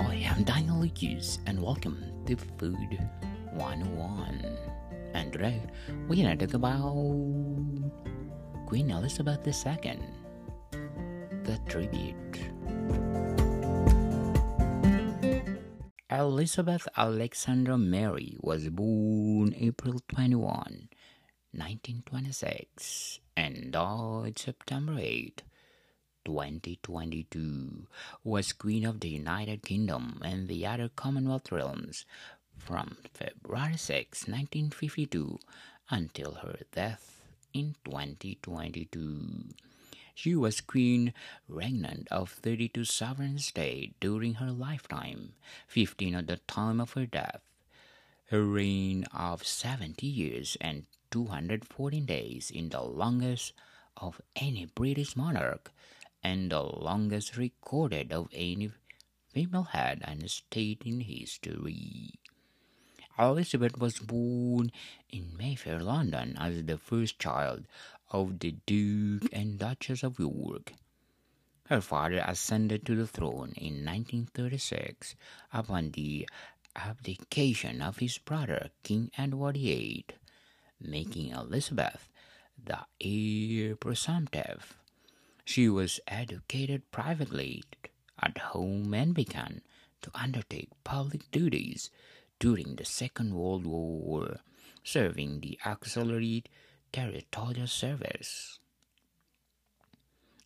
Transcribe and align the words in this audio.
I 0.00 0.14
am 0.14 0.44
Daniel 0.44 0.78
Lucas 0.78 1.40
and 1.44 1.62
welcome 1.62 2.02
to 2.24 2.34
Food 2.34 2.98
101. 3.52 4.58
And 5.12 5.30
today 5.30 5.60
we're 6.08 6.16
gonna 6.16 6.38
talk 6.38 6.54
about 6.54 6.94
Queen 8.66 8.90
Elizabeth 8.90 9.46
II, 9.46 10.00
the 11.44 11.60
tribute. 11.68 12.40
Elizabeth 16.08 16.88
Alexandra 16.96 17.76
Mary 17.76 18.38
was 18.40 18.70
born 18.70 19.54
April 19.54 20.00
21, 20.08 20.88
1926, 21.52 23.20
and 23.36 23.70
died 23.72 24.38
September 24.38 24.96
8, 24.98 25.42
2022, 26.24 27.86
was 28.24 28.52
Queen 28.52 28.84
of 28.84 29.00
the 29.00 29.08
United 29.08 29.62
Kingdom 29.62 30.20
and 30.24 30.48
the 30.48 30.66
other 30.66 30.88
Commonwealth 30.88 31.50
realms 31.50 32.04
from 32.56 32.96
February 33.14 33.76
6, 33.76 34.28
1952 34.28 35.38
until 35.90 36.34
her 36.42 36.60
death 36.72 37.22
in 37.52 37.74
2022. 37.84 39.54
She 40.14 40.34
was 40.34 40.60
queen 40.60 41.14
regnant 41.48 42.06
of 42.10 42.30
32 42.30 42.84
sovereign 42.84 43.38
states 43.38 43.94
during 44.00 44.34
her 44.34 44.52
lifetime, 44.52 45.32
15 45.66 46.14
at 46.14 46.26
the 46.26 46.36
time 46.46 46.80
of 46.80 46.92
her 46.92 47.06
death. 47.06 47.40
Her 48.26 48.44
reign 48.44 49.04
of 49.14 49.46
70 49.46 50.06
years 50.06 50.56
and 50.60 50.84
214 51.10 52.04
days 52.04 52.50
in 52.50 52.68
the 52.68 52.82
longest 52.82 53.54
of 53.96 54.20
any 54.36 54.66
British 54.66 55.16
monarch 55.16 55.72
and 56.22 56.50
the 56.50 56.62
longest 56.62 57.36
recorded 57.36 58.12
of 58.12 58.28
any 58.32 58.70
female 59.32 59.64
head 59.64 60.00
and 60.04 60.30
state 60.30 60.82
in 60.84 61.00
history. 61.00 62.14
Elizabeth 63.18 63.78
was 63.78 63.98
born 63.98 64.72
in 65.10 65.36
Mayfair, 65.36 65.80
London, 65.80 66.36
as 66.38 66.64
the 66.64 66.78
first 66.78 67.18
child 67.18 67.66
of 68.10 68.38
the 68.38 68.56
Duke 68.66 69.28
and 69.32 69.58
Duchess 69.58 70.02
of 70.02 70.18
York. 70.18 70.72
Her 71.68 71.80
father 71.80 72.24
ascended 72.26 72.84
to 72.86 72.96
the 72.96 73.06
throne 73.06 73.52
in 73.56 73.84
1936 73.84 75.14
upon 75.52 75.92
the 75.92 76.28
abdication 76.74 77.82
of 77.82 77.98
his 77.98 78.18
brother 78.18 78.70
King 78.82 79.10
Edward 79.16 79.56
VIII, 79.56 80.06
making 80.80 81.30
Elizabeth 81.30 82.08
the 82.62 82.86
heir 83.00 83.76
presumptive. 83.76 84.76
She 85.50 85.68
was 85.68 85.98
educated 86.06 86.88
privately 86.92 87.64
at 88.22 88.38
home 88.38 88.94
and 88.94 89.12
began 89.12 89.62
to 90.00 90.10
undertake 90.14 90.68
public 90.84 91.28
duties 91.32 91.90
during 92.38 92.76
the 92.76 92.84
Second 92.84 93.34
World 93.34 93.66
War, 93.66 94.42
serving 94.84 95.40
the 95.40 95.58
Auxiliary 95.66 96.44
Territorial 96.92 97.66
Service. 97.66 98.60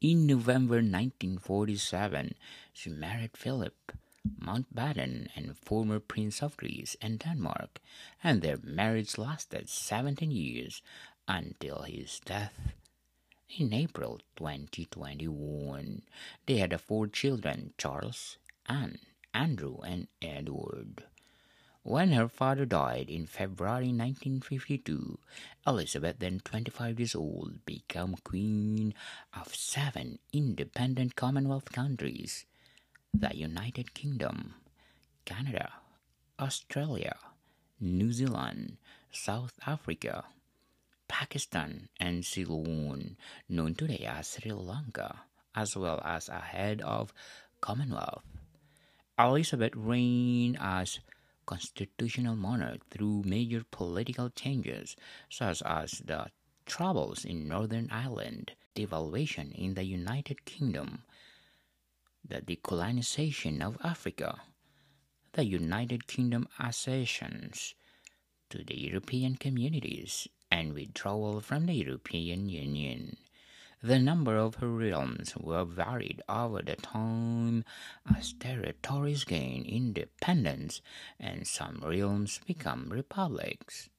In 0.00 0.26
November 0.26 0.76
1947, 0.76 2.34
she 2.72 2.88
married 2.88 3.36
Philip 3.36 3.92
Mountbatten 4.40 5.28
and 5.36 5.58
former 5.58 6.00
Prince 6.00 6.42
of 6.42 6.56
Greece 6.56 6.96
and 7.02 7.18
Denmark, 7.18 7.80
and 8.24 8.40
their 8.40 8.56
marriage 8.62 9.18
lasted 9.18 9.68
17 9.68 10.30
years 10.30 10.80
until 11.28 11.82
his 11.82 12.18
death 12.20 12.72
in 13.48 13.72
April 13.72 14.20
2021. 14.36 16.02
They 16.46 16.58
had 16.58 16.78
four 16.80 17.06
children 17.06 17.72
Charles, 17.78 18.38
Anne, 18.66 18.98
Andrew, 19.32 19.78
and 19.84 20.08
Edward. 20.20 21.04
When 21.82 22.12
her 22.12 22.28
father 22.28 22.66
died 22.66 23.08
in 23.08 23.26
February 23.26 23.92
1952, 23.94 25.18
Elizabeth, 25.66 26.18
then 26.18 26.40
25 26.40 26.98
years 26.98 27.14
old, 27.14 27.64
became 27.64 28.16
queen 28.24 28.92
of 29.32 29.54
seven 29.54 30.18
independent 30.32 31.14
Commonwealth 31.14 31.70
countries 31.70 32.44
the 33.14 33.34
United 33.34 33.94
Kingdom, 33.94 34.54
Canada, 35.24 35.72
Australia, 36.38 37.16
New 37.80 38.12
Zealand, 38.12 38.76
South 39.10 39.54
Africa, 39.66 40.24
Pakistan, 41.08 41.88
and 41.98 42.24
Ceylon, 42.24 43.16
known 43.48 43.74
today 43.74 44.06
as 44.06 44.28
Sri 44.28 44.52
Lanka, 44.52 45.22
as 45.54 45.76
well 45.76 46.00
as 46.04 46.28
a 46.28 46.40
head 46.40 46.80
of 46.82 47.12
Commonwealth. 47.60 48.24
Elizabeth 49.18 49.72
reigned 49.74 50.58
as 50.60 51.00
constitutional 51.46 52.36
monarch 52.36 52.80
through 52.90 53.22
major 53.24 53.64
political 53.70 54.28
changes 54.30 54.96
such 55.30 55.62
as 55.62 56.02
the 56.04 56.26
troubles 56.66 57.24
in 57.24 57.48
Northern 57.48 57.88
Ireland, 57.90 58.52
devaluation 58.74 59.54
in 59.54 59.74
the 59.74 59.84
United 59.84 60.44
Kingdom, 60.44 61.04
the 62.28 62.42
decolonization 62.42 63.62
of 63.62 63.78
Africa, 63.82 64.40
the 65.32 65.44
United 65.44 66.06
Kingdom 66.06 66.48
accessions 66.58 67.74
to 68.50 68.64
the 68.64 68.78
European 68.78 69.36
communities, 69.36 70.28
and 70.56 70.72
withdrawal 70.72 71.38
from 71.42 71.66
the 71.66 71.74
European 71.74 72.48
Union. 72.48 73.18
The 73.82 73.98
number 73.98 74.38
of 74.38 74.54
her 74.56 74.70
realms 74.70 75.36
were 75.36 75.66
varied 75.66 76.22
over 76.30 76.62
the 76.62 76.76
time 76.76 77.62
as 78.16 78.32
territories 78.32 79.24
gained 79.24 79.66
independence 79.66 80.80
and 81.20 81.46
some 81.46 81.82
realms 81.84 82.40
become 82.46 82.88
republics. 82.88 83.90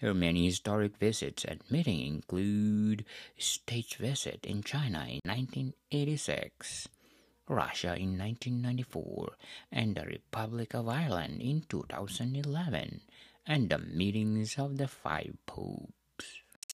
Her 0.00 0.14
many 0.14 0.46
historic 0.46 0.96
visits 0.96 1.44
and 1.44 1.60
meetings 1.70 2.14
include 2.14 3.04
state's 3.36 3.94
visit 3.96 4.46
in 4.46 4.62
China 4.62 5.00
in 5.00 5.20
1986, 5.24 6.88
Russia 7.46 7.94
in 7.94 8.16
1994, 8.16 9.36
and 9.70 9.94
the 9.94 10.06
Republic 10.06 10.74
of 10.74 10.88
Ireland 10.88 11.42
in 11.42 11.60
2011, 11.68 13.02
and 13.46 13.68
the 13.70 13.78
meetings 13.78 14.58
of 14.58 14.78
the 14.78 14.88
five 14.88 15.36
popes. 15.46 15.92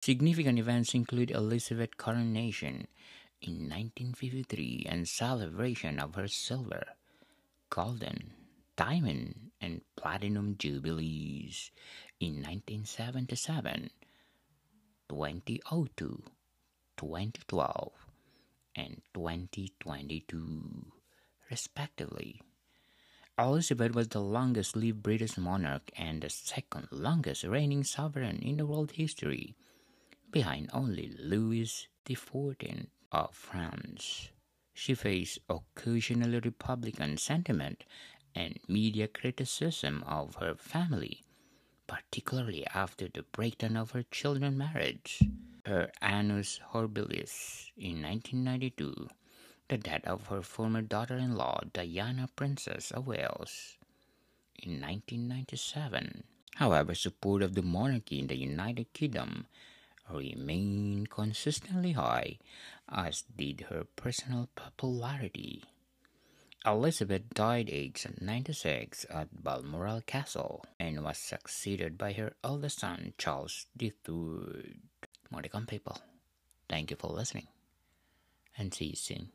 Significant 0.00 0.58
events 0.58 0.94
include 0.94 1.30
Elizabeth's 1.30 1.94
coronation 1.96 2.86
in 3.42 3.68
1953 3.68 4.86
and 4.88 5.08
celebration 5.08 5.98
of 5.98 6.14
her 6.14 6.28
silver, 6.28 6.84
golden, 7.68 8.32
diamond, 8.76 9.50
and 9.60 9.82
platinum 9.96 10.56
jubilees 10.58 11.70
in 12.18 12.36
1977, 12.36 13.90
2002, 15.08 16.22
2012, 16.96 17.92
and 18.76 19.02
2022, 19.12 20.92
respectively. 21.50 22.40
Elizabeth 23.40 23.94
was 23.94 24.08
the 24.08 24.20
longest 24.20 24.76
lived 24.76 25.02
British 25.02 25.38
monarch 25.38 25.90
and 25.96 26.20
the 26.20 26.28
second 26.28 26.86
longest 26.90 27.42
reigning 27.42 27.82
sovereign 27.82 28.38
in 28.40 28.58
the 28.58 28.66
world 28.66 28.90
history 28.90 29.54
behind 30.30 30.68
only 30.74 31.16
Louis 31.18 31.88
XIV 32.04 32.88
of 33.10 33.34
France. 33.34 34.28
She 34.74 34.92
faced 34.92 35.38
occasional 35.48 36.38
Republican 36.38 37.16
sentiment 37.16 37.84
and 38.34 38.58
media 38.68 39.08
criticism 39.08 40.04
of 40.06 40.34
her 40.34 40.54
family, 40.54 41.24
particularly 41.86 42.66
after 42.74 43.08
the 43.08 43.22
breakdown 43.22 43.78
of 43.78 43.92
her 43.92 44.04
children's 44.10 44.58
marriage, 44.58 45.22
her 45.64 45.90
annus 46.02 46.60
horribilis 46.74 47.70
in 47.78 48.02
1992, 48.02 49.08
the 49.70 49.78
death 49.78 50.04
of 50.04 50.26
her 50.26 50.42
former 50.42 50.82
daughter-in-law 50.82 51.60
Diana, 51.72 52.28
Princess 52.34 52.90
of 52.90 53.06
Wales, 53.06 53.78
in 54.58 54.80
1997. 54.80 56.24
However, 56.56 56.92
support 56.92 57.40
of 57.40 57.54
the 57.54 57.62
monarchy 57.62 58.18
in 58.18 58.26
the 58.26 58.36
United 58.36 58.92
Kingdom 58.92 59.46
remained 60.12 61.08
consistently 61.08 61.92
high, 61.92 62.38
as 62.88 63.22
did 63.36 63.66
her 63.70 63.84
personal 63.94 64.48
popularity. 64.56 65.62
Elizabeth 66.66 67.30
died 67.32 67.70
aged 67.70 68.20
96 68.20 69.06
at 69.08 69.42
Balmoral 69.42 70.00
Castle 70.00 70.64
and 70.80 71.04
was 71.04 71.16
succeeded 71.16 71.96
by 71.96 72.12
her 72.14 72.32
eldest 72.42 72.80
son 72.80 73.14
Charles 73.18 73.66
III. 73.80 73.94
Modicum 75.30 75.66
people, 75.66 75.96
thank 76.68 76.90
you 76.90 76.96
for 76.98 77.12
listening 77.12 77.46
and 78.58 78.74
see 78.74 78.86
you 78.86 78.96
soon. 78.96 79.30